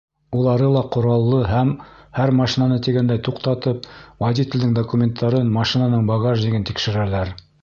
[0.35, 1.73] Улары ла ҡораллы һәм,
[2.19, 3.87] һәр машинаны тигәндәй туҡтатып,
[4.25, 7.41] водителдең документтарын, машинаның багажнигын тикшерәләр...